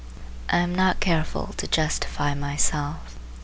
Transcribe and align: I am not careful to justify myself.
I 0.49 0.57
am 0.57 0.73
not 0.73 0.99
careful 0.99 1.53
to 1.57 1.67
justify 1.67 2.33
myself. 2.33 3.19